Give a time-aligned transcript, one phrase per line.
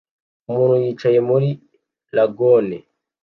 [0.49, 1.49] Umuntu yicaye muri
[2.15, 2.67] lagoon